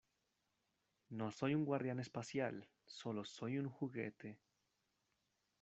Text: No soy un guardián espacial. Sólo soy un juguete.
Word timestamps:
No 1.09 1.29
soy 1.29 1.53
un 1.53 1.63
guardián 1.63 1.99
espacial. 1.99 2.67
Sólo 2.87 3.23
soy 3.23 3.59
un 3.59 3.69
juguete. 3.69 4.39